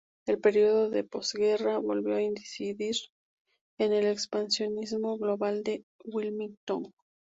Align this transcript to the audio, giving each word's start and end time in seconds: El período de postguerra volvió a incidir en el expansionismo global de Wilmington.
El 0.25 0.39
período 0.39 0.89
de 0.89 1.03
postguerra 1.03 1.77
volvió 1.77 2.15
a 2.15 2.23
incidir 2.23 2.95
en 3.77 3.93
el 3.93 4.07
expansionismo 4.07 5.15
global 5.19 5.61
de 5.61 5.85
Wilmington. 6.05 6.91